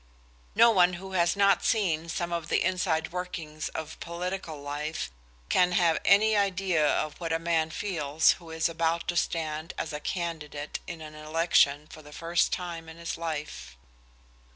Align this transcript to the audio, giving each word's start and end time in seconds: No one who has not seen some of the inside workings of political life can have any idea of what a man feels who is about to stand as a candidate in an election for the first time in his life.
No 0.55 0.71
one 0.71 0.93
who 0.93 1.11
has 1.11 1.35
not 1.35 1.63
seen 1.63 2.09
some 2.09 2.33
of 2.33 2.49
the 2.49 2.63
inside 2.63 3.11
workings 3.11 3.69
of 3.69 3.99
political 3.99 4.59
life 4.59 5.11
can 5.47 5.73
have 5.73 5.99
any 6.03 6.35
idea 6.35 6.83
of 6.89 7.19
what 7.19 7.31
a 7.31 7.37
man 7.37 7.69
feels 7.69 8.31
who 8.41 8.49
is 8.49 8.67
about 8.67 9.07
to 9.09 9.15
stand 9.15 9.75
as 9.77 9.93
a 9.93 9.99
candidate 9.99 10.79
in 10.87 11.01
an 11.01 11.13
election 11.13 11.85
for 11.85 12.01
the 12.01 12.11
first 12.11 12.51
time 12.51 12.89
in 12.89 12.97
his 12.97 13.15
life. 13.15 13.77